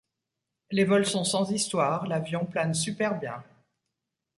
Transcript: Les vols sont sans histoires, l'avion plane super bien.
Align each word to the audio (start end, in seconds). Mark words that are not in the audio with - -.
Les 0.71 0.83
vols 0.83 1.05
sont 1.05 1.23
sans 1.23 1.51
histoires, 1.51 2.07
l'avion 2.07 2.43
plane 2.47 2.73
super 2.73 3.19
bien. 3.19 3.43